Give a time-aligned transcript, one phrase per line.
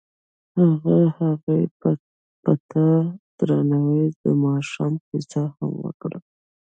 [0.57, 1.91] هغه هغې ته
[2.41, 2.53] په
[3.37, 6.19] درناوي د ماښام کیسه هم وکړه.